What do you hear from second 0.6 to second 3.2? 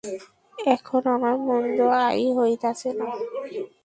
এখন আমার মন্দ আয় হইতেছে না।